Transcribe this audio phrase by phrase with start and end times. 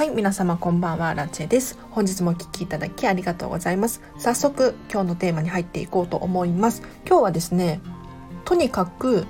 [0.00, 1.78] はい、皆様こんばんは、ラチェです。
[1.90, 4.00] 本日もお聴きいただきありがとうございます。
[4.16, 6.80] 早速、今日のテーマに入っていこうと思います。
[7.06, 7.82] 今日はですね、
[8.46, 9.26] とにかく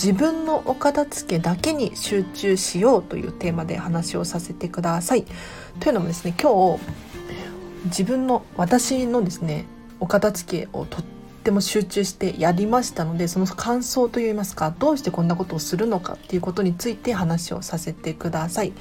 [0.00, 5.24] 自分のお片付けだけに集中しようというテーマで話をさせてください。
[5.80, 6.84] というのもですね、今日、
[7.86, 9.64] 自分の、私のですね、
[9.98, 11.04] お片付けをとっ
[11.42, 18.72] ても集中してやりましたのでその感想といいますかどうしてこんなことをするのかっていうことについて話をさせてください。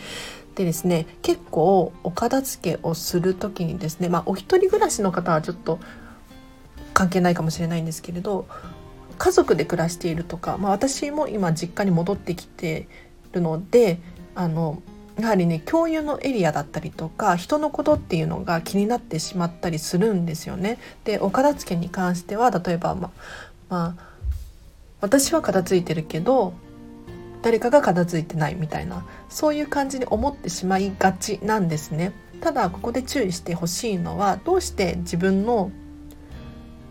[0.55, 5.79] でですね結構お片付けをする時にですねまあお一人暮らしの方はちょっと
[6.93, 8.47] 関係ないかもしれないんですけれど
[9.17, 12.87] 家族で暮らしているとか、まあ、私も今実家に戻ってきて
[13.33, 13.99] るので
[14.33, 14.81] あの
[15.19, 20.77] やはりね共有のエリアだったりとか人のことっていうのが気になってしまったりするんですよね。
[21.05, 23.11] でお片付けに関しては例えばま
[23.69, 24.15] まあ
[25.01, 26.53] 私は片付いてるけど
[27.45, 32.11] 誰かが片付いてないみたいなそういう感じに思ってしまいがちなんですね。
[32.41, 35.69] ただここで注意してほしいのはどうして自分の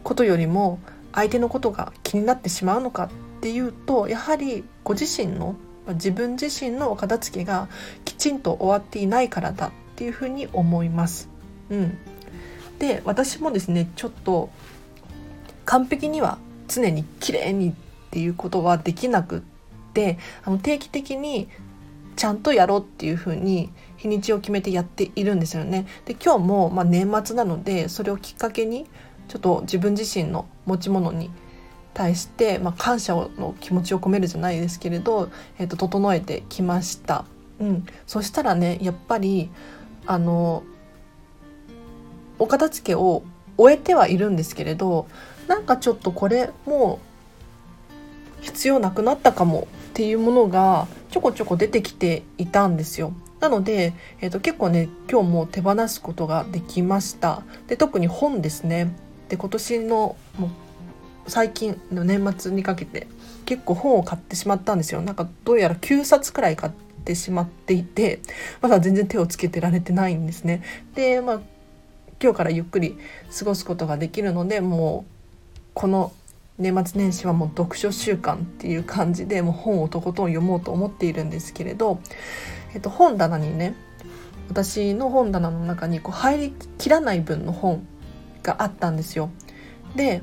[0.04, 0.78] ことよりも
[1.12, 5.56] 相手のことが気になってしまうのかっていうとやはりご自身の
[5.88, 7.66] 自分自身のお片付けが
[8.04, 11.28] きちんと終わっていないからだっていうふうに思います。
[11.68, 11.98] うん、
[12.78, 14.50] で私もですねちょっと
[15.64, 17.72] 完璧には常に綺麗にっ
[18.12, 19.53] ていうことはできなくって
[19.94, 21.48] ってあの定期的に
[22.16, 25.86] ちゃんとやろうっていう風に日にちを決めてやっているんですよね。
[26.04, 28.86] で今日もまあ年末なのでそれをきっかけに
[29.28, 31.30] ちょっと自分自身の持ち物に
[31.94, 37.24] 対して、まあ、感謝の気持ちを込めるじゃないですけれど、えー、と整えてきました。
[37.60, 39.48] うん、そしたらねやっぱり
[40.06, 40.64] あの
[42.38, 43.22] お片付けを
[43.56, 45.06] 終えてはいるんですけれど
[45.46, 46.98] なんかちょっとこれも
[48.40, 53.12] う必要なくなったかもっていうものがちょこちょこ出てきていたんですよ。
[53.38, 57.42] なので、えーと、結構ね今日も手放すことができました。
[57.68, 58.92] で特に本ですね。
[59.28, 60.50] で今年のもう
[61.28, 63.06] 最近の年末にかけて
[63.46, 65.00] 結構本を買ってしまったんですよ。
[65.00, 66.72] なんかどうやら9冊くらい買っ
[67.04, 68.18] てしまっていて
[68.62, 70.64] まだ全然手をつけてられてないんですね。
[70.96, 71.40] でまあ
[72.20, 72.98] 今日からゆっくり
[73.38, 76.12] 過ごすことができるのでもうこの
[76.58, 82.00] 年末年始はもう読書週間っていう感じでもう本をとことん読もうと思っているんですけれど、
[82.74, 83.74] えっと、本棚にね
[84.48, 87.86] 私の本棚の中にこう入りきらない分の本
[88.42, 89.30] があったんですよ。
[89.96, 90.22] で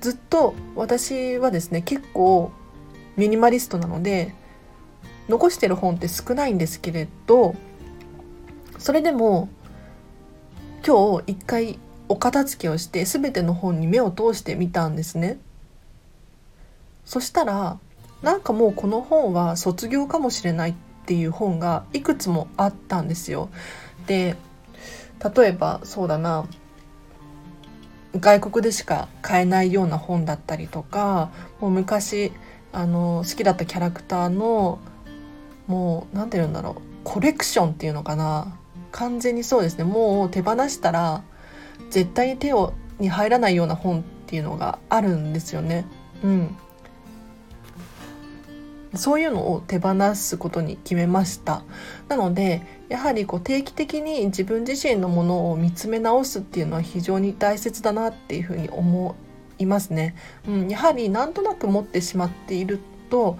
[0.00, 2.52] ずっと私はですね結構
[3.16, 4.34] ミニマリストなので
[5.28, 7.54] 残してる本って少ないんですけれど
[8.78, 9.48] それでも
[10.86, 11.78] 今日一回
[12.10, 15.38] お片付けをして全ての本に目を通してみたんですね。
[17.04, 17.78] そしたら
[18.20, 20.74] なんかもうこの本は卒業かもしれないっ
[21.06, 23.48] ていう本がいくつもあったんですよ。
[24.08, 24.34] で
[25.36, 26.46] 例えばそうだな
[28.18, 32.32] 外国でしか買えないような本だったりとかもう昔
[32.72, 34.80] あの好きだったキャラクターの
[35.68, 38.58] もう何て言うんだろうコレクションっていうのかな
[38.90, 41.22] 完全にそうですねもう手放したら
[41.90, 45.86] 絶対に手をに入らないような本っていうのがあるんですよね。
[46.22, 46.56] うん、
[48.94, 51.62] そういうのを手放すことに決めました。
[52.08, 59.14] なのでやはりこう定期的に自分自身のものを見つめ直すっていうのは非常に大切だなっていうふうに思
[59.58, 60.16] いますね、
[60.48, 62.80] うん、やはりなんとなく持ってしまっている
[63.10, 63.38] と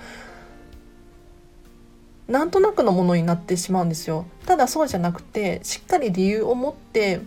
[2.29, 4.25] なんとなくのものになってしまうんですよ。
[4.47, 7.21] ただそうじゃなくてしっかり理由を持って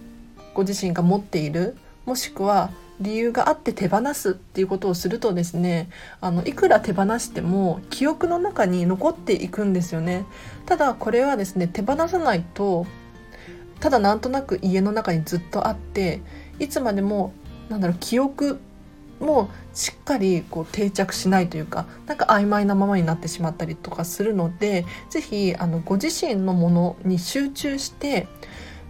[0.53, 5.89] ご自身が持っているもしくは理由があって手放すっていうことをするとですね
[6.21, 10.25] あのいくら手放しても記憶の中に残っていくんですよね。
[10.65, 12.85] ただこれはですね手放さないと
[13.79, 16.21] ただなんとなく家の中にずっとあって
[16.59, 17.33] いつまでも
[17.69, 18.59] なんだろう記憶
[19.19, 25.55] もしっかりこう定着しないというかなんか曖昧なままになってしまったりとかするので是非
[25.85, 28.27] ご自身のものに集中して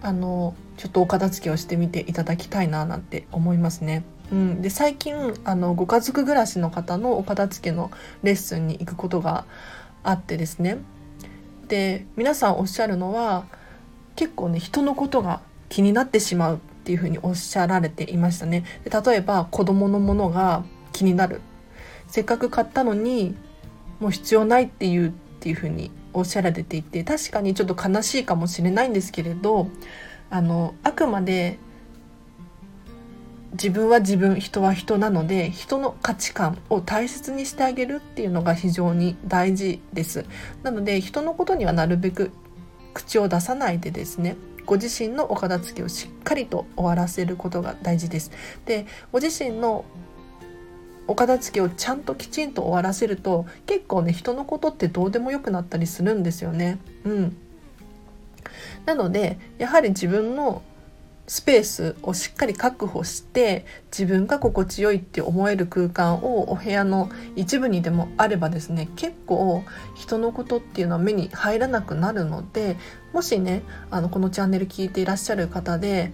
[0.04, 4.04] あのちょっとお片付けをしてみていただきたいななんて思いますね。
[4.32, 7.90] うん、で最近あのご家族暮らしの方のお片付けの
[8.22, 9.46] レッスンに行くことが
[10.04, 10.80] あってですね。
[11.70, 13.46] で皆さんおっしゃるのは
[14.16, 18.66] 結構ね人のことが気になってしまうっていうふうにおっしゃられていましたね。
[18.84, 21.40] で例えば子供のものが気になる。
[22.08, 23.36] せっかく買ったのに
[24.02, 29.68] もう必要ないっていうっていうふうにおっしゃられていて確かにちょっと悲しいかもしれないんですけれど
[30.30, 31.58] あのあくまで
[33.54, 40.26] 自分は自分人は人なので人の価値観を大切にしてあげるっていうのが非常に大事です。
[40.64, 42.32] なので人のことにはなるべく
[42.94, 48.32] 口を出さないでですねご自身のお片付けをしっかりと終わらせることが大事です。
[48.66, 49.86] でご自身の
[51.08, 56.80] お片付けをちゃんときちんと終わらせると結構ね人のことってどうでもよくなったりするんですよね。
[57.04, 57.38] うん。
[58.86, 60.62] なのでやはり自分の
[61.26, 63.66] スペースをしっかり確保して
[63.98, 69.64] 自分が心地よいって思える空間をお部屋の一部にでもあればですね結構
[69.96, 72.76] 人のことっていうのは目に入らなくなるので
[73.14, 76.12] もしねあのこのチャンネル聞いていらっしゃる方で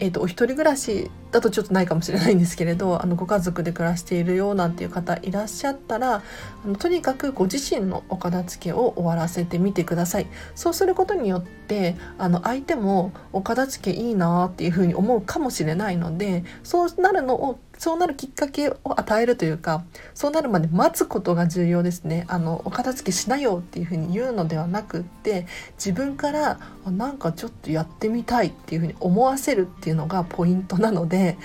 [0.00, 6.22] えーと、お一人暮らしだとちょっとないかもしれないんですけれど あのご家族で暮らしているようなんていう方いらっしゃったら
[6.64, 10.26] あのとにかくご自身のお片付けを終わらせてみてください。
[10.54, 22.26] そうすることによってあの相手もお片付けいいなっていうふうに思うかもしれないのでそうなるのをそうなるきっかけを与えるというかそうなるまで待つことが重要ですね。
[22.28, 31.36] あのお片付けしなよっていうふうに言うのではなくって自分からなんかちょっとやってみたいっていうふうに思わせるっていうのがポイントなのでで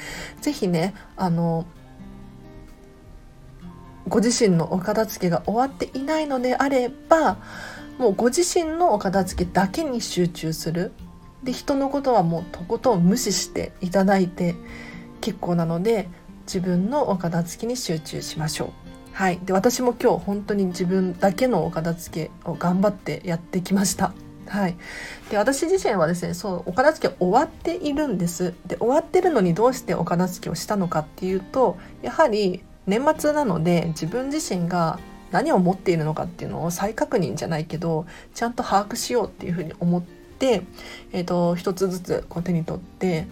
[0.42, 1.66] 是非ねあの
[4.08, 7.38] ご自身のお片付けが終わっていないのであれば
[7.98, 10.94] もうご自身のお片付けだけに集中する
[11.44, 14.56] で人のことはもうとことん無視していただいて
[15.22, 16.08] 結構なので
[16.46, 18.70] 自分のお片付けに集中しましょう。
[19.14, 24.14] はい、で私も今日本当に自分だけのお片付けを頑張ってやってきました。
[24.48, 24.78] はい、
[25.30, 35.00] で私自身はですねそうお片付け終わっているんですで終わってるのにどうしてお片付けをしたのかっていうとやはり年末なので自分自身が
[35.32, 40.62] 何を持っているのかっていうのを再確認じゃないけどちゃんと把握しようっていうふうに思って、
[41.12, 43.28] えーと、一つずつこう手に取って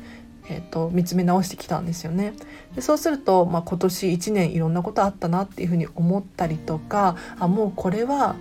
[0.50, 2.34] えーと、見つめ直してきたんですよね。
[2.76, 8.36] でそうすると、まあ、今年1年いろんなことあったなっていうふうに思ったりとかあもうこれは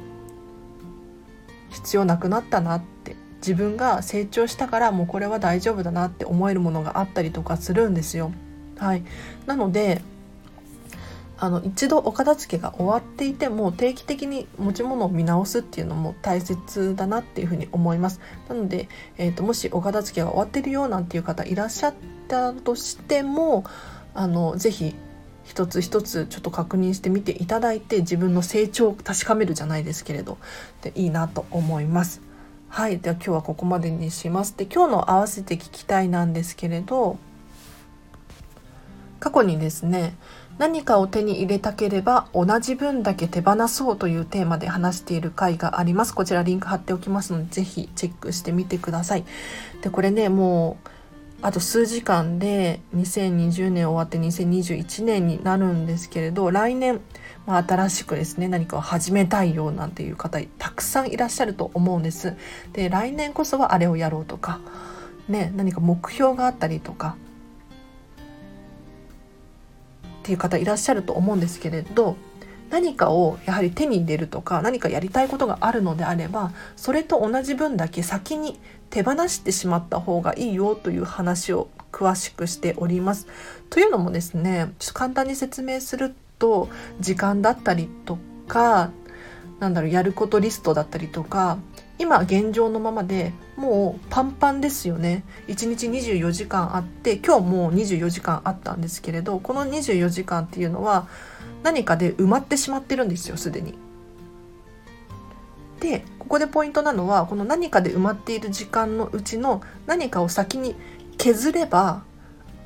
[1.72, 2.92] 必要なくなったなって。
[3.42, 8.30] 自分が成長したからもうこれは大丈夫だなって思えるものがあったりとかするんですよ。
[8.78, 9.02] はい、
[9.46, 10.00] なので
[11.38, 18.20] あの一度お片付けが終わっていても定期的に持ち物を見直すっていうのも大切だなっていうふうに思います。
[18.48, 18.88] なので、
[19.18, 21.94] えーと、もしお片付けが終わってるよなんていう方いらっしゃっ
[22.28, 23.64] たとしても
[24.14, 24.94] あのぜひ
[25.44, 30.38] 一つ一つちょっと確認してみていただいて自分の成長を確かめるじゃないですけれど
[30.82, 32.20] でいいなと思います。
[32.68, 34.56] はい、では今日はここまでにします。
[34.56, 37.18] で今日の合わせて聞きたいなんですけれど
[39.20, 40.16] 過去にですね
[40.58, 46.14] 何かを手に入れたければ同じ分だけ手放そうというテーマで話している回があります。
[46.14, 49.24] こちらリンク貼っておきますので、ぜひチェックしてみてください。
[49.82, 50.88] で、これね、もう、
[51.42, 57.00] あと数時間で2020年終わって2021年になるんですけれど、来年、
[57.46, 62.36] まあ、新しくですね、何かを始めたいよなんていう方、たくさんいらっしゃると思うんです。
[62.72, 64.60] で、来年こそはあれをやろうとか、
[65.28, 67.16] ね、何か目標があったりとか、
[70.22, 72.16] っていう方いらっしゃると思うんですけれど
[72.70, 78.58] 何かをやはり手に入れるとか何かやりたいことがあるのであればそれと同じ分だけ先に
[78.92, 83.26] 手放してしまった方がいいよという話を詳しくしております。
[83.70, 86.68] というのもですねちょっと簡単に説明すると
[87.00, 88.90] 時間だったりとか
[89.60, 91.56] なんだろうやることリストだったりとか
[91.98, 101.06] 今現状のままでもうパンパンですよね1日24時間あって今日も24時間あったんですけれどこの24時間っていうのは
[101.62, 103.74] 何かで埋まってしまってるんですよすでに。
[105.82, 110.76] でここでポイントなのはこの何かで埋まっている時間のうちの何かを先に
[111.18, 112.04] 削れば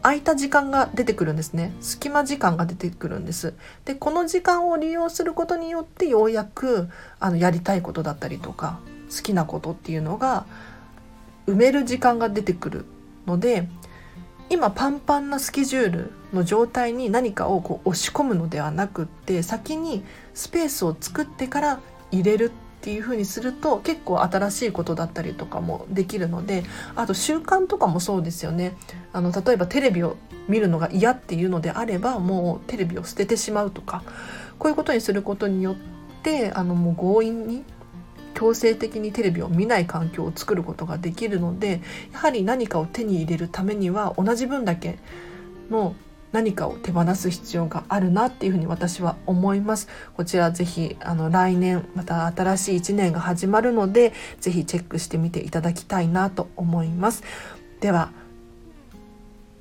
[0.02, 1.73] 空いた時間が出てくるんですね。
[1.80, 3.54] 隙間時間が出てくるんです。
[3.87, 8.80] でこの時間を利用することによってようやくあのやりたいことだったりとか
[9.11, 10.44] 好きなことっていうのが
[11.46, 12.85] 埋める時間が出てくる
[13.26, 13.66] ので
[14.50, 20.04] 今パンパンなスケジュールの状態に何かをこう押し込むのではなくって先に
[20.35, 21.80] スペースを作ってから
[22.12, 22.52] 入れる
[22.87, 26.62] っていう風にすると結構新しいことだったりとかもできるので
[26.95, 28.76] あと習慣とかもそうですよね。
[29.12, 30.16] あの例えばテレビを
[30.47, 34.05] 見るのが嫌っていうのであればもうテレビを捨ててしまうとか
[34.61, 35.76] こういうことにすることによっ
[36.23, 37.64] てあのもう強引に
[38.35, 41.81] 強制的にテレビを見ない環境を作ることができるので
[42.12, 45.00] やはり何かを手に入れるためには同じ分だけ
[45.71, 45.97] の
[46.33, 57.23] 何かを手放す必要があるなっていうふうに私は思いますこちらぜひあの来年また新しい1年が始まるのでぜひチェックしてみていただきたいなと思います
[57.80, 58.11] では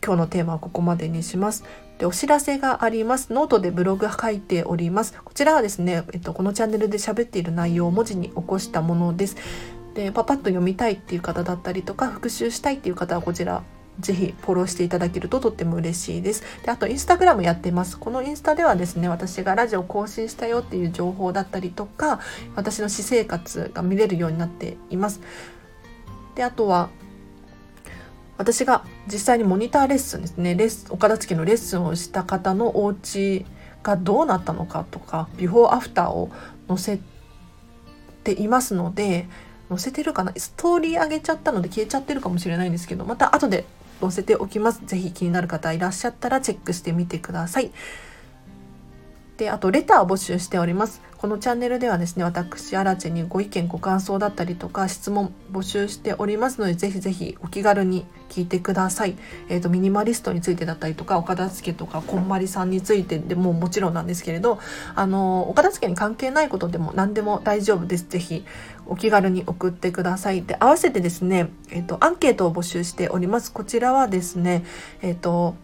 [0.05, 1.63] 今日のテーマはここまでにします。
[1.97, 3.33] でお知らせがあります。
[3.33, 5.19] ノートでブログ書いております。
[5.23, 9.35] こちらはですね、えっと、このチャンネルで喋っている内容を文字に起こしたものです。
[9.95, 13.63] でパパッと読みたいっていう方だったりとか復習したいっていう方はこちら
[13.99, 16.43] ぜひフォローしていただけるととっても嬉しいです。
[16.63, 17.97] で、あとインスタグラムやってます。
[17.97, 22.19] このインスタではですね、私がラジオ更新したよっていう情報だったりとか、
[22.55, 25.21] 私の私生活が見れるようになっています。
[26.35, 26.89] で、あとは、
[28.37, 33.45] 私が実際にモニターレッスンですね、レッスン、お片付けのレッスンをした方のお家
[33.81, 36.29] がどうなったのかとか、ビフォーアフターを
[36.67, 36.99] 載せ
[38.25, 39.27] ていますので、
[39.67, 40.31] 載せてるかな？
[40.37, 43.65] ストーリー上げちゃったので消えちゃってるかもしれないんですけどまた後で
[44.01, 44.81] 載せておきます。
[44.85, 47.71] ぜひ気になる方いらっしゃったらチェックしてみてください。
[49.37, 51.01] で、あと、レターを募集しております。
[51.17, 59.17] このチャンネルではですね、私、アラチェにご意見、ご感想だったりとか、質問募集しておりますので、ぜひぜひお気軽に聞いてください。
[59.49, 64.59] えっ、ー、と、ミニマリストについてだったりとか、お片付けとか、こんまりさんについてでももちろんなんですけれど、
[64.93, 68.05] あの、お片付けに関係ないことでも何でも大丈夫です。
[68.07, 68.45] ぜひ、
[68.85, 70.43] お気軽に送ってください。
[70.43, 73.51] で、合わせてですね、えっ、ー、と、アンケートを募集しております。
[73.51, 74.63] こちらはですね、
[75.01, 75.55] えっ、ー、と、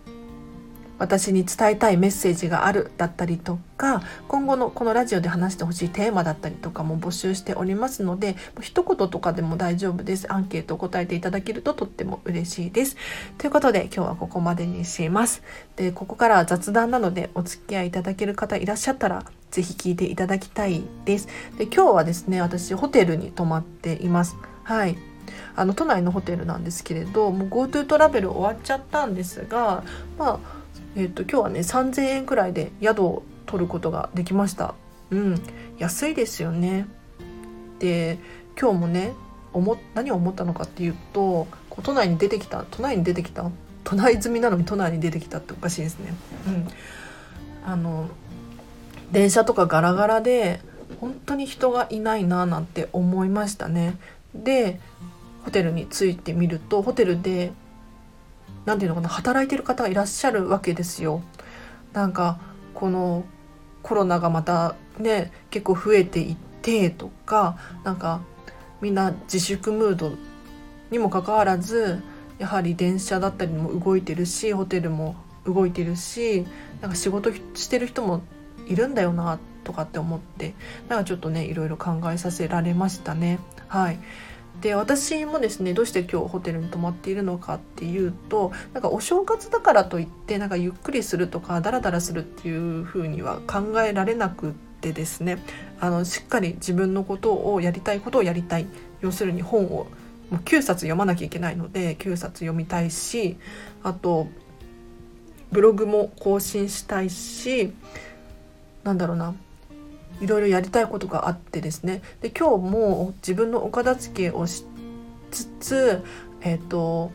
[1.02, 10.32] 私に伝えたいメッセージがあるだったりとか今後のこのラジオで話してほしいテーマだったりとかも募集しておりますので一言とかでも大丈夫です。
[10.32, 12.98] アンケートを答えていただけるととっても嬉しいです。
[13.40, 15.42] ということで今日はここまでにします。
[15.76, 21.28] でここからは雑談なのでお付き合いいただける方いらっしゃったらぜひ聞いていただきたいです。
[21.58, 24.36] で今日はですね私ホテルに泊まっています。
[24.66, 24.96] はい。
[25.56, 29.84] あの都内のホテルなんですけれどもう GoTo トラベル終わっちゃったんですが
[30.18, 30.61] まあ
[30.96, 34.76] えっ、ー、と今日はね3000円くらいで宿を取ることができました。
[35.10, 35.42] うん。
[35.78, 36.88] 安いですよね。
[37.80, 38.20] で
[38.60, 39.14] 今日もね
[39.54, 43.50] 思何を思ったのかっていうとこう都内に出てきた都内に出てきた
[43.84, 46.14] 都内済みなのに都内に出てきたっておかしいですね。
[46.48, 46.68] うん。
[47.66, 48.08] あの
[49.12, 50.62] 電車とかガラガラで
[51.00, 53.98] 本当に人がいないななんて思いましたね。
[54.34, 54.80] で
[55.44, 57.52] ホテルに着いてみるとホテルで
[58.66, 61.22] 何て言うのかな働いてる方がいらっしゃるわけですよ。
[61.94, 62.40] なんか
[62.74, 63.26] この
[63.84, 68.22] コロナがまたね結構増えていってとかなんか
[68.82, 70.14] みんな自粛ムード
[70.90, 72.02] にもかかわらず
[72.40, 75.16] やはり電車だったりも動いてるしホテルも
[75.46, 76.46] 動いてるし
[76.82, 78.22] なんか仕事してる人も
[78.68, 80.54] いるんだよなとかって思って
[80.90, 83.40] なんかちょっとねいろいろ考えさせられましたね。
[83.68, 84.00] はい
[84.62, 95.40] で私もですねどうして今日ホテルに泊まっているのかっていうとなんかお正月だからといってなんかゆっくりするとかダラダラするっていう風には考えられなくってですね
[95.80, 98.68] あのしっかり自分のことをやりたいことをやりたい。
[99.02, 99.88] 要するに本を
[100.30, 103.38] もう9冊読まなきゃいけないので9冊読みたいし
[103.84, 104.28] あと
[105.52, 107.74] ブログも更新したいし
[108.84, 109.36] なんだろうな
[110.22, 114.66] いろいろやりたいことがあってですねで今日も自分のお片付けをし
[115.32, 116.04] つつ
[116.42, 117.12] えっ、ー、と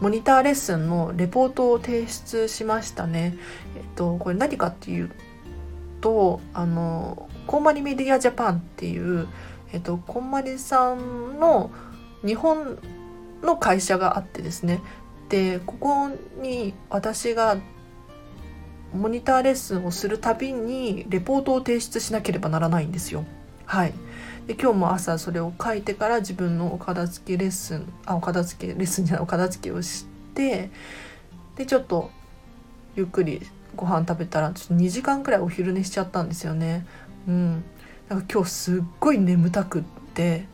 [0.00, 3.36] モニターレッスンのレポートを提出しましたね。
[3.76, 5.10] えっ、ー、とこれ何かっていう
[6.00, 9.28] とあのコンマリメディアジャパンっていう
[9.72, 11.70] えっ、ー、とコンマリさんの
[12.24, 12.78] 日本
[13.42, 14.80] の会社があってですね
[15.28, 17.56] でここに私が
[18.94, 23.24] モニターレッスンをするたびにレポートを提出しなければならないんですよ。
[23.66, 23.92] はい、
[24.48, 30.70] で今日も朝それを書いてから自分のお片付けレッスンあお片付けレッスンじゃないお片付けをして
[31.54, 32.10] でちょっと
[32.96, 33.42] ゆっくり
[33.76, 36.84] ご飯食べたらちょっと2時間くらいお昼寝しちゃったんですよね。
[37.28, 37.64] うん、
[38.08, 39.82] なんか今日すっごい眠たくっ
[40.14, 40.46] て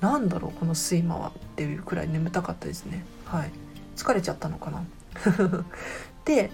[0.00, 3.04] なんだろうこの睡魔はっていうくらい眠たかったですね。
[3.24, 3.50] はい、
[3.94, 4.84] 疲れちゃったのかな
[6.24, 6.50] で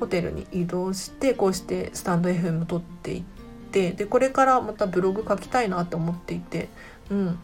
[0.00, 3.22] ホテルに移動してこうしてスタンド FM 撮っていっ
[3.70, 6.68] てでこれからまたブログ書きたいなって思っていて
[7.10, 7.38] うん。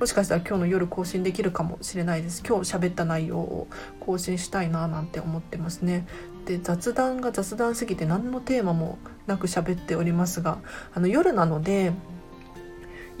[0.00, 2.42] もしかしたら今日の夜更新できるかもしれないです。
[2.42, 3.68] 今日喋った内容を
[4.00, 6.06] 更新したいななんて思ってますね。
[6.46, 10.58] で雑談が雑談すぎて何のテーマもなく喋っておりますが
[10.94, 11.92] あの夜なので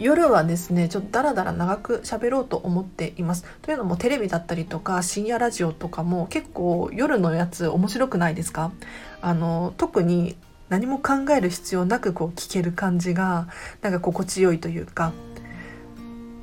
[0.00, 3.44] 夜はですねちょっとダラダラ長く喋ろうと思っています。
[3.60, 8.72] というのもテレビだったりとか深夜ラジオとかも結構夜のやつ面白くないですか？
[9.20, 10.36] あの特に
[10.70, 13.48] 何も考える必要なくこう聞ける感じが
[13.82, 15.12] なんか心地よいというか。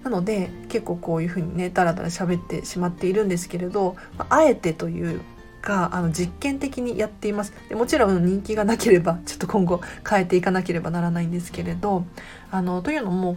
[0.03, 3.97] なので結構こういうふうにねダラダラ喋ってしまっているんですけれど
[4.29, 5.19] あえてという
[5.61, 7.53] かあの実験的にやっています。
[7.69, 12.05] でもちろん人気がなければ ちょっと今後変えていかなければならないんですけれど
[12.51, 13.35] あのというのも、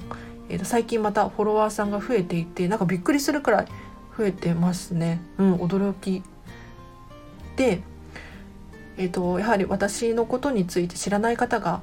[0.49, 3.67] えー、と最近またフォロワーさんが増えていてなんかびっくりするくらい
[4.17, 5.21] 増えてますね。
[5.39, 6.23] うん驚き
[7.57, 7.83] で、
[8.97, 11.83] えーと、やはり私のことについて知らない方が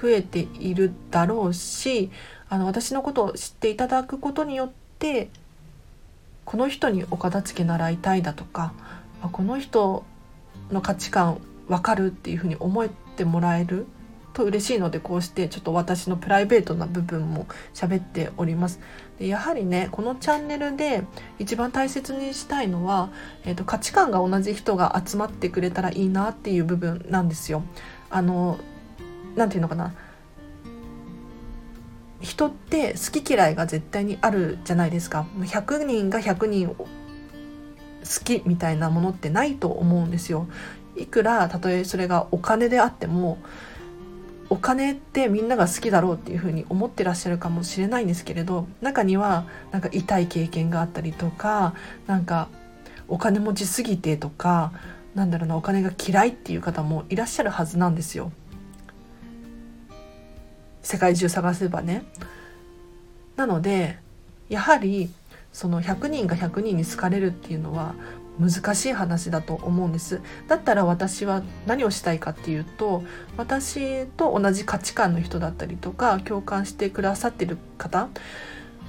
[0.00, 2.10] 増えているだろうし
[2.48, 5.30] あの私のことを知っていただくことによって
[6.44, 8.74] この人にお片付け習いたいだとか
[9.30, 10.04] この人
[10.70, 13.86] の価値観分かるっていうふうに思ってもらえる
[14.32, 18.80] と嬉しいのでこうしてちょっと私のプライベートな部分も喋っております。
[19.18, 21.04] でやはりねこのチャンネルで
[21.38, 23.10] 一番大切にしたいのは、
[23.44, 27.62] えーと、価値観が同じ人が集まってくれたらいいなっていう部分なんですよ。
[28.10, 28.58] あの
[29.36, 29.94] 何て言うのかな。
[32.20, 35.26] 人って好き嫌いが絶対にあるじゃないですか。
[35.40, 36.76] 100人が100人
[38.02, 40.46] 好きみたいなものってないと思うんですよ
[40.96, 43.38] いくらたとえそれがお金であっても
[44.50, 51.74] お金ってみんなが好きだろうっていうふうに思ってらっしゃるかもしれないんですけれど中にはなんか痛い経験があったりとか
[52.06, 52.48] なんか
[53.08, 54.72] お金持ちすぎてとか
[55.14, 58.32] なんだろうなお金が嫌いっていう方もいらっしゃるはずなんですよ。
[60.82, 62.04] 世界中探せばね。
[63.36, 63.98] なので
[64.48, 65.10] やはり
[65.52, 67.94] その100人が100人に好かれるっていうのは
[68.40, 73.02] 難しい話だと思うんですだったら私は何をしたいかっていうと
[73.36, 78.08] 私と同じ価値観の人だったりとか共感してくださってる方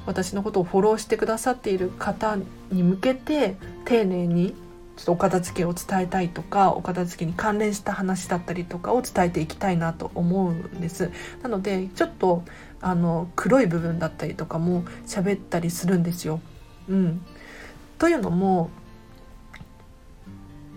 [0.06, 2.38] 私のことをフォローしてくださっている方
[2.72, 3.56] に向けて
[3.86, 4.56] 丁寧に
[4.96, 12.44] ちょっとお片付けを伝えたいとかお片付けに関連した話だったりとかを伝えていきたいなと思うんですなのでちょっと
[12.80, 16.42] あの黒い部分だったりとかも喋ったりするんですよ。
[16.90, 17.26] うん、
[17.98, 18.70] というのも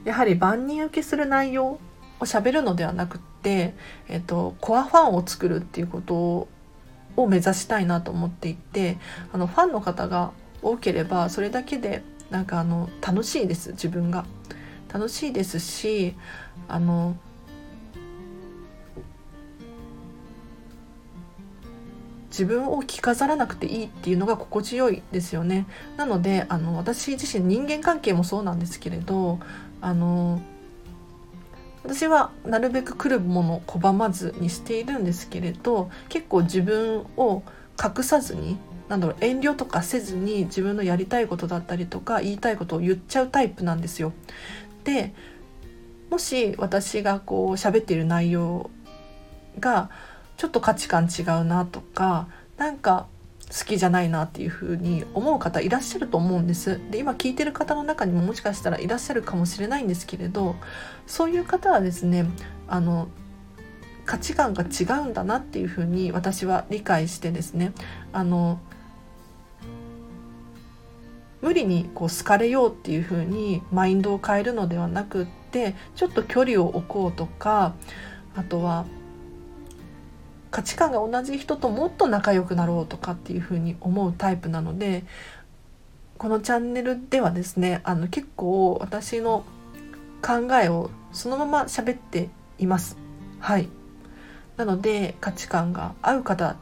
[0.05, 1.81] やはり万人受けする内容を
[2.21, 3.75] 喋るのではなくって、
[4.09, 6.15] えっと、コアファンを作るっていうこと
[7.17, 8.99] を目指したいなと思っていて
[9.33, 10.33] あのファンの方が
[10.63, 14.25] 多ければそれだけでなんかあの楽しいです自分が。
[14.93, 16.15] 楽しいですし
[16.69, 17.17] あの
[22.37, 29.39] 自分を着飾らなくていいっていうのが心地よいですよねなのであの私自身人間関係もそうなんですけれど
[29.81, 30.43] あの
[31.83, 37.43] 私はなるべく来るものを拒まずにしているんですけれど結構自分を
[37.83, 44.13] 隠さずになんだろう遠慮とかせずに自分のやりたいことだったりとか言いたいことを言っちゃうタイプなんですよ。
[44.85, 45.15] で
[46.11, 48.71] もし私がこう喋っている内容
[49.59, 49.91] が
[50.37, 53.07] ちょっと価値観違うなとかなんか
[53.49, 56.81] 好きじゃないなっていう風に思う方いらっしゃると思うんです。
[56.91, 60.57] で今聞いてる方の中にももしかしたらいらっしゃるかもしれないんですけれど
[61.07, 62.27] そういう方はですね
[62.67, 63.09] あの
[64.05, 67.73] 価値観が違うんだなっていう風に私は理解してですね
[68.13, 68.59] あの
[71.41, 77.75] 無理にこう好かれようっていう風にマインドを変えるのではなくってちょっと距離を置こうとか
[78.35, 78.87] あとは
[80.57, 85.05] 価値観が同じ人ともっと仲良くなろうとかっていうふうに思うタイプなので
[86.17, 89.45] このチャンネルではですねあの結構私の
[90.23, 92.97] 考えをそのまま喋っています。
[93.39, 93.69] はい
[94.57, 96.57] なので価値観が合う方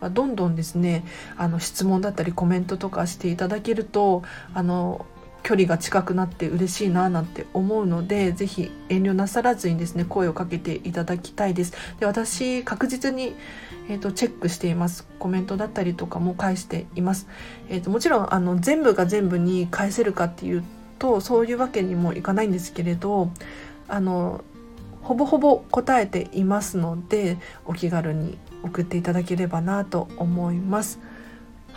[0.00, 1.02] はどんどんですね
[1.38, 5.06] あの質問だったりコメントとかしていただけるとあの
[5.48, 11.72] 距離が近くなって嬉しいななんて思うので是非遠慮なさらずにですね声をかけていただきたいです。
[11.98, 13.34] で私確実に、
[13.88, 15.06] えーと、チェックしています。
[15.18, 17.28] コメントだったりとかも返しています、
[17.70, 20.64] えーと、もちろんあの全部が全部に返せるかっていう
[20.98, 23.30] とそういうわけにもいかないんですけれど
[23.88, 24.44] あの
[25.00, 30.98] ほぼほぼ答えていますのでお気軽に送っていただければなと思います。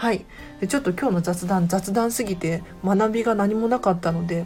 [0.01, 0.25] はい
[0.59, 4.45] でちょっと今日の雑談雑談すぎて学びが何もなかったので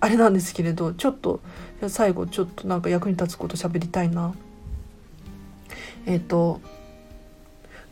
[0.00, 1.40] あれなんですけれどちょっと
[1.88, 4.34] 最後ちょっとなんか役に立つこと喋りたいな。
[6.04, 6.60] えっ、ー、と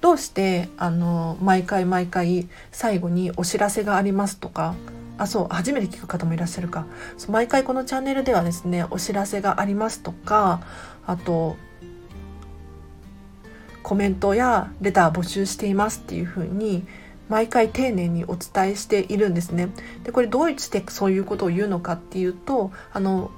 [0.02, 4.74] どうしてあの毎回毎回最後にお知らせがありますとか
[5.16, 6.84] あそう初めて聞く方もいらっしゃるか
[7.30, 10.60] 毎回このチャンネルではですねお知らせがありますとか
[11.06, 11.56] あと
[13.88, 16.84] コメントやレター募集していますっていうふうに
[17.30, 19.70] 毎回丁寧にお伝えしているんですね。
[20.04, 23.30] でこれどうしてそういうことを言うのかっていうとあの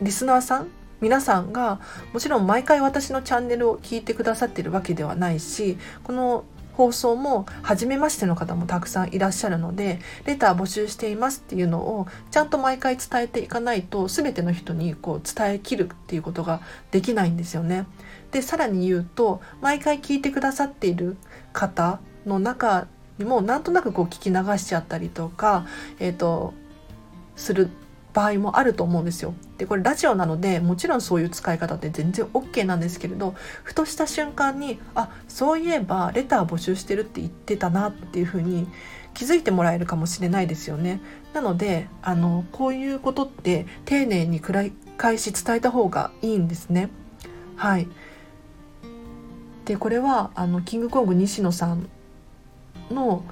[0.00, 0.68] リスナーさん
[1.00, 1.80] 皆さんが
[2.12, 6.44] もちろん毎回私のチャンネルを聞いてくださってるわけではないしこの
[6.80, 17.84] 放送も初めましての方もたくさんいらっしゃるのでレター募集していますっていうのをちゃんと毎回伝えていかないと全ての人にこう伝えきるっていうことができないんですよね。
[18.30, 21.18] でさらに言うと毎回聞いてくださっている
[21.52, 22.86] 方の中
[23.18, 25.66] にもなんとなくこう聞き流しちゃったりとか、
[25.98, 26.54] えーと、
[27.36, 27.68] する
[28.12, 29.34] 場合もあると思うんですよ。
[29.58, 38.68] でこれラジオなのでもちろんそういう使い方って全然 OK なんですけれどふとした瞬間にあそういえばレター募集してるって言ってたなっていうふうに
[39.14, 41.00] 気づいてもらえるかもしれないですよね。
[41.34, 46.90] なのであのこういうことって丁寧に繰り返し伝えた方がいいんですね。
[47.56, 47.86] はい、
[49.66, 51.88] でこれはあのキングコング西野さん
[52.90, 53.22] の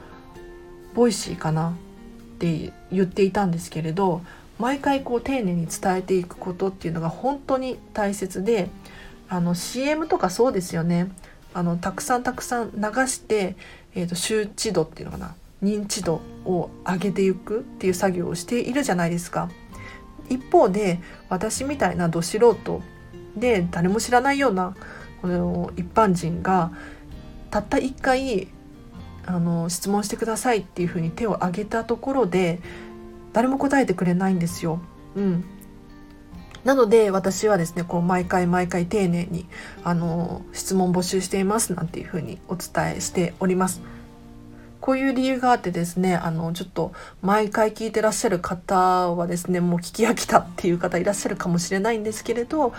[0.94, 1.72] Voicy かなっ
[2.38, 4.22] て言っていたんですけれど
[4.58, 8.68] 毎回こう丁寧に伝えていくことっていうのが本当に大切で
[9.28, 11.10] あの CM とかそうですよね
[11.54, 13.56] あのたくさんたくさん流して、
[13.94, 19.50] えーと、周知度っていうのかな認知度を上げていくっていう作業をしているじゃないですか。
[20.28, 22.82] 一方で私みたいなど素人
[23.36, 24.76] で誰も知らないような
[25.22, 26.70] この一般人が
[27.50, 28.48] たった一回
[29.26, 32.60] あの質問してくださいっていうふうに手を挙げたところで
[33.38, 34.80] 誰も答えてくれないんですよ。
[35.14, 35.44] うん、
[36.64, 39.46] なので私はですねこう毎回毎回丁寧に
[39.84, 43.80] あの質問募集していますなんていうふうにお伝えしております。
[44.80, 46.90] こういう理由があってですねあのちょっと
[47.22, 48.74] 毎回聞いてらっしゃる方
[49.14, 52.74] はですねもう聞き飽きたっていう方いらっしゃるかもしれないんですけれど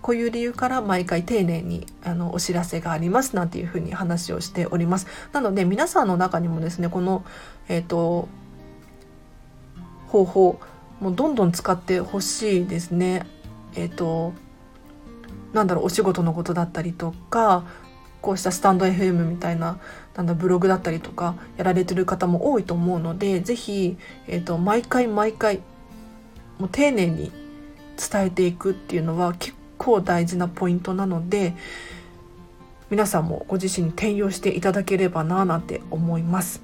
[0.00, 5.06] こういう理由から毎回丁寧にあのお知らせがありますなんていうふうに話をしております。
[5.34, 7.22] なので皆さんの中にもですねこの、
[7.68, 8.30] えーと
[10.10, 10.60] 方法
[11.00, 13.26] もどんどん使ってほしいですね。
[13.74, 14.34] えっ、ー、と
[15.52, 17.64] なんだろうお仕事のことだったりとか
[18.20, 19.80] こうしたスタンド FM みたいな
[20.14, 23.96] なんだブログだったりとかやられてる方も多いと思うので是非、
[24.26, 25.60] えーと、毎回毎回
[26.58, 27.32] もう丁寧に
[27.96, 31.54] 伝えていくっていうのは結構大事なポイントなので
[32.90, 36.62] 皆さんもご自身に転用していただければななんて思います。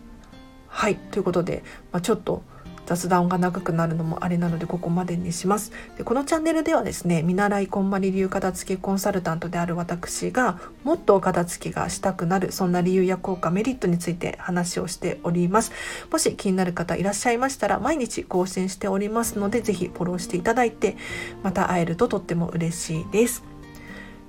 [0.69, 2.43] はいということで、まあ、ちょっと
[2.87, 5.73] 雑談が長くなるのもあれなのでここまでにします。
[5.99, 15.73] でこのチャンネルではですね見習いこんまり流片付けコンサルタントである私がもっとお片付けがしたくなるそんな理由や効果メリットについて話をしております。
[16.11, 20.97] もし気になる方いらっしゃいましたら毎日更新しておりますので是非フォローしていただいて
[21.43, 23.56] また会えるととっても嬉しいです。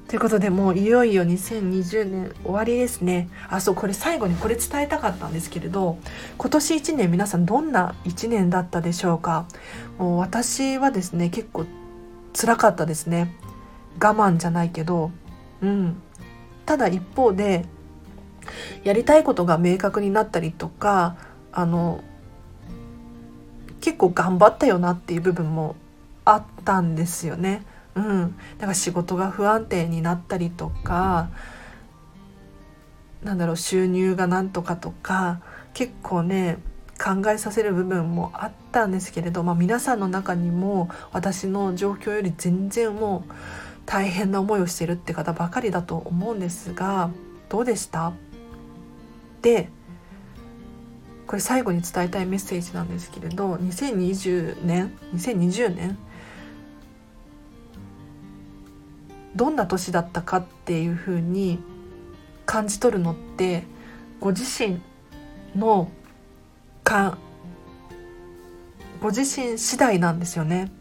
[0.07, 3.29] ということでもういよいよ2020年終わりですね。
[3.49, 5.97] あそうこれ最後にこれ伝えたかったんですけれど
[6.37, 9.45] 今年1年皆さんどんな1年だったでしょうか？
[9.97, 11.65] もう私はですね結構
[12.33, 13.35] 辛かったですね。
[14.01, 15.11] 我慢じゃないけど
[15.61, 16.01] うん。
[16.65, 17.65] ただ一方で
[18.85, 21.17] やりたいことが明確になったりとか
[21.51, 22.01] あの
[23.81, 25.75] 結構頑張ったよなっていう部分も
[26.23, 27.65] あったんですよね。
[27.97, 31.29] うん、だから仕事が不安定になったりとか
[33.23, 35.41] なんだろう収入がなんとかとか
[35.73, 36.59] 結構ね
[37.03, 43.31] 考えさせる部分もあったんですけれど、まあ、皆さんの中にも私の状況より全然もう
[43.85, 47.09] 大変な思いをしてるって方ばかりだと思うんですが
[47.49, 48.13] どうでした？
[49.41, 49.69] で
[51.27, 55.97] これ最後に伝えたいメッセージなんですけれど2020年？2020年？
[59.35, 61.59] どんな年だったかっていうふうに
[62.45, 63.63] 感じ取るのって
[64.19, 64.79] ご自身
[65.55, 65.91] の
[66.83, 67.17] か
[69.01, 70.71] ご自身次第なんですよね。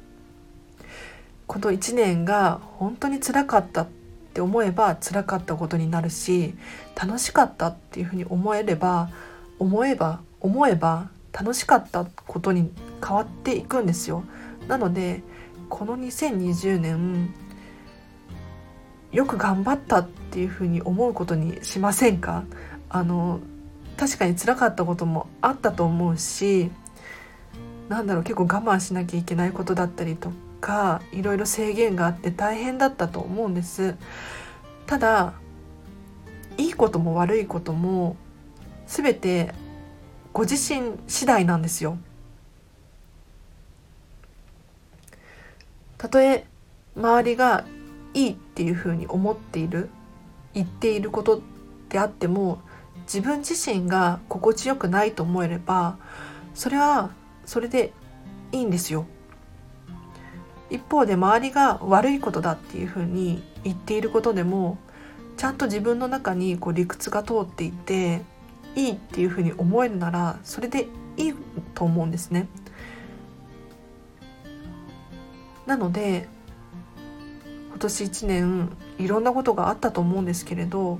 [1.47, 3.87] この1年が本当につらかったっ
[4.35, 6.55] て思えば辛かったことになるし
[7.01, 9.11] 楽しかったっていうふうに思えれば
[9.59, 12.71] 思えば思えば楽しかったことに
[13.07, 14.25] 変わっていくんですよ。
[14.69, 15.23] なので
[15.69, 17.35] この2020年
[19.17, 22.45] よく頑張ったっていうふうに思うことにしませんか？
[22.91, 23.41] あの
[23.97, 26.71] 確かにつらかったこともあったと思うし
[27.89, 33.97] なんだろう結構我慢しなきゃいけないことだったりとかいろいろ制限があって大変だったと思うんです。
[34.87, 35.33] ただ
[36.59, 38.17] いいことも悪いことも
[38.87, 39.55] 全て
[40.35, 41.97] ご自身次第なんですよ。
[45.97, 46.45] たとえ
[46.95, 47.65] 周りが
[48.17, 49.91] いいっていうふうに思っている
[50.55, 51.43] 言っていること
[51.91, 52.61] であっても
[53.03, 55.99] 自分自身が心地よくないと思えれば
[56.55, 57.11] それは
[57.45, 57.93] それで
[58.53, 59.07] いいんですよ。
[60.71, 64.79] 一方で周りが悪いことだっていうふうに言っていることでも
[65.37, 68.23] ちゃんと自分の中にこう理屈が通っていて
[68.75, 71.35] いいっていうふうに思えるならそれでいい
[71.75, 72.49] と思うんですね。
[75.67, 76.29] なので
[77.77, 80.99] 今年1年いろんなことがあったと思うんですけれど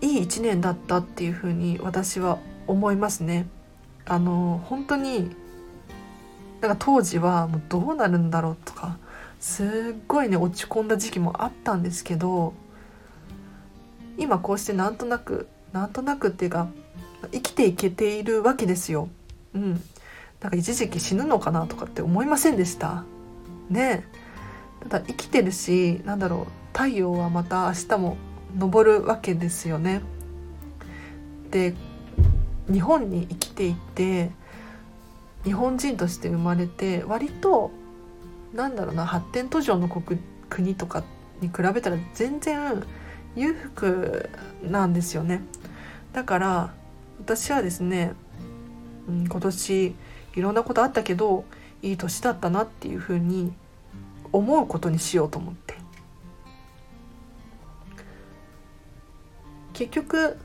[0.00, 3.46] いい1年だったっていうふうに私は思いますね。
[4.06, 5.30] あの本当に
[6.60, 8.98] なんか当時はもうどうなるんだろうとか
[9.38, 12.54] すっごいね落ち込んだ時期もあったんですけど
[14.18, 16.66] 今こうしてなんとなくなんとなくっていうか
[17.30, 19.08] 生きていけているわけですよ。
[19.54, 19.80] うん、
[20.42, 23.04] なんか一時期死ぬのかなとかって思いませんでした？
[23.70, 24.04] ね
[24.82, 28.16] ただ生きてるしなんだろう太陽はまた明日も
[28.58, 30.02] 昇るわけですよね。
[31.50, 31.74] で
[32.70, 34.30] 日本に生きていて
[35.44, 37.70] 日本人として生まれて割と
[38.52, 41.04] なんだろうな発展途上の国国とか
[41.40, 42.82] に比べたら全然
[43.36, 44.28] 裕福
[44.62, 45.40] なんですよね。
[46.12, 46.74] だから
[47.20, 48.14] 私はですね、
[49.08, 49.94] 今年
[50.34, 51.44] いろんなことあったけど
[51.82, 53.52] いい年だったなっていうふうに
[54.32, 55.74] 思うことにしようと思って
[59.72, 60.38] 結局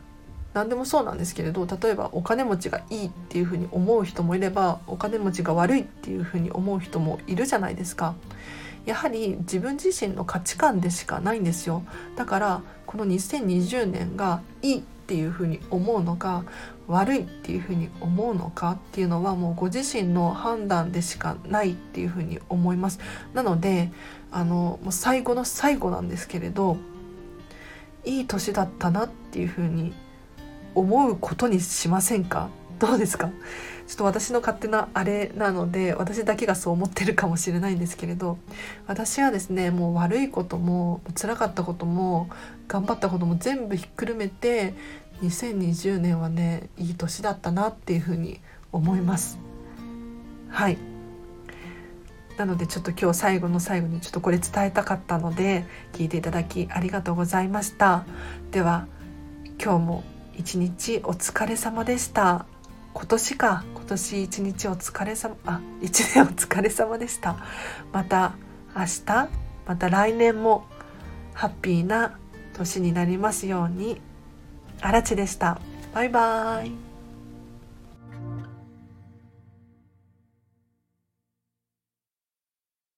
[0.53, 8.15] 何でもそうなんですけれど例えばお金持ちがいいっていうふうに思う人もいればお金持ちが悪いっていうふうに思う人もいるじゃないですか。
[8.87, 11.83] やはり自分自身の価値観でしかないんですよ
[12.15, 16.45] だからこの2020年がいいっていうふうに思うのか
[16.87, 22.99] 悪いっていうふうに思うのかっていうのはもうご自身の判断でしかないっていうふうに思います。
[23.33, 23.91] なので
[24.31, 26.77] あのもう最後の最後なんですけれど
[28.05, 29.93] いい年だったなっていうふうに
[30.75, 32.49] 思うことにしませんか？
[32.79, 33.31] どうですか？
[33.87, 38.37] ちょっと私の勝手なあれなので私だけがそう思ってるかもしれないんですけれど
[38.85, 42.29] 私はですねもう悪いことも辛かったことも
[42.67, 44.73] 頑張ったことも全部ひっくるめて
[45.21, 48.39] 2020年はねいい年だったなっていうふうに
[48.71, 49.39] 思います。
[50.49, 50.77] はい。
[52.37, 58.05] なのでちょっと今日最後の最後にちょっとこれ伝えたかったので聞いていただきありがとうございました。
[58.51, 58.87] では
[59.61, 60.03] 今日も
[60.37, 62.45] 一日お疲れ様でした。
[62.93, 63.65] 今年か。
[63.73, 67.37] 今年一日お疲れ様あ一年お疲れ様でした。
[67.91, 68.35] また
[68.75, 69.29] 明日
[69.65, 70.65] また来年も
[71.33, 72.17] ハッピーな
[72.53, 73.99] 年になりますように。
[74.81, 75.59] あらちでした。
[75.93, 76.86] バイバーイ。